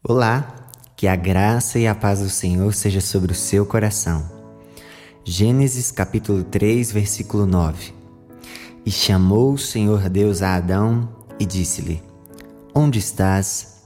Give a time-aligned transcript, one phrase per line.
[0.00, 0.54] Olá,
[0.94, 4.30] que a graça e a paz do Senhor seja sobre o seu coração.
[5.24, 7.92] Gênesis capítulo 3, versículo 9.
[8.86, 12.00] E chamou o Senhor Deus a Adão e disse-lhe:
[12.72, 13.82] Onde estás?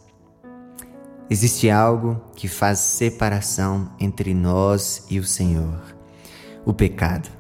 [1.30, 5.80] Existe algo que faz separação entre nós e o Senhor:
[6.62, 7.30] o pecado.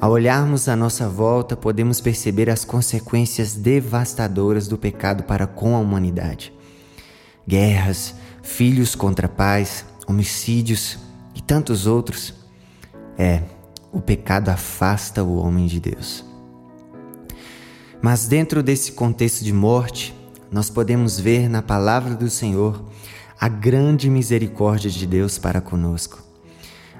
[0.00, 5.78] Ao olharmos à nossa volta, podemos perceber as consequências devastadoras do pecado para com a
[5.78, 6.52] humanidade
[7.46, 10.98] guerras, filhos contra pais, homicídios
[11.34, 12.34] e tantos outros.
[13.18, 13.42] É,
[13.92, 16.24] o pecado afasta o homem de Deus.
[18.00, 20.14] Mas dentro desse contexto de morte,
[20.50, 22.84] nós podemos ver na palavra do Senhor
[23.38, 26.22] a grande misericórdia de Deus para conosco.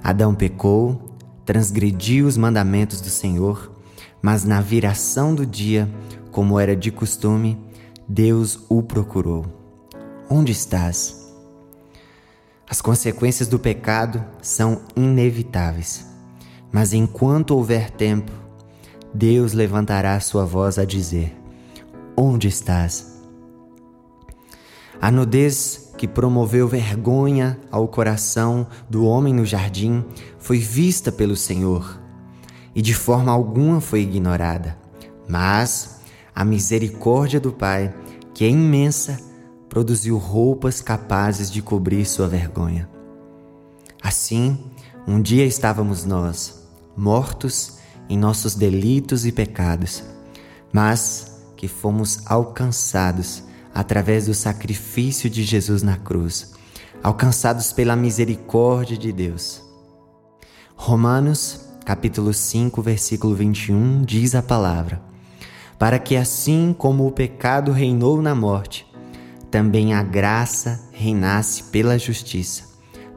[0.03, 3.73] Adão pecou, transgrediu os mandamentos do Senhor,
[4.21, 5.89] mas na viração do dia,
[6.31, 7.59] como era de costume,
[8.09, 9.62] Deus o procurou
[10.35, 11.31] Onde estás?
[12.67, 16.07] As consequências do pecado são inevitáveis,
[16.73, 18.33] mas enquanto houver tempo,
[19.13, 21.37] Deus levantará sua voz a dizer:
[22.17, 23.21] Onde estás?
[24.99, 30.03] A nudez que promoveu vergonha ao coração do homem no jardim
[30.39, 32.01] foi vista pelo Senhor
[32.75, 34.79] e de forma alguma foi ignorada.
[35.29, 36.01] Mas
[36.35, 37.95] a misericórdia do Pai,
[38.33, 39.31] que é imensa,
[39.73, 42.87] produziu roupas capazes de cobrir sua vergonha.
[44.03, 44.59] Assim,
[45.09, 50.05] um dia estávamos nós, mortos em nossos delitos e pecados,
[50.71, 56.53] mas que fomos alcançados através do sacrifício de Jesus na cruz,
[57.03, 59.63] alcançados pela misericórdia de Deus.
[60.77, 65.01] Romanos, capítulo 5, versículo 21 diz a palavra:
[65.79, 68.92] Para que assim como o pecado reinou na morte,
[69.53, 72.65] também a graça reinasse pela justiça,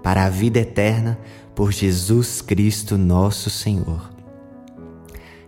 [0.04, 1.18] para a vida eterna
[1.56, 4.12] por Jesus Cristo nosso Senhor.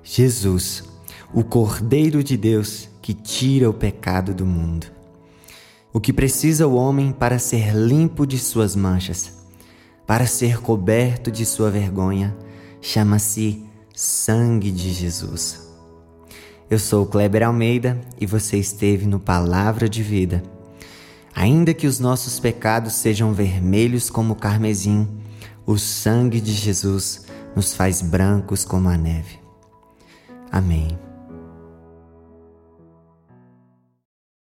[0.02, 0.86] Jesus,
[1.34, 4.88] o Cordeiro de Deus que tira o pecado do mundo.
[5.92, 9.34] O que precisa o homem para ser limpo de suas manchas,
[10.06, 12.34] para ser coberto de sua vergonha,
[12.82, 13.62] chama-se
[13.94, 15.68] sangue de Jesus.
[16.70, 20.56] Eu sou Kleber Almeida e você esteve no Palavra de Vida
[21.40, 25.08] Ainda que os nossos pecados sejam vermelhos como o carmesim,
[25.68, 29.47] o sangue de Jesus nos faz brancos como a neve.